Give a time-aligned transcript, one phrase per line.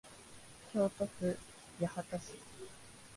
[0.73, 1.37] 京都府
[1.79, 2.33] 八幡市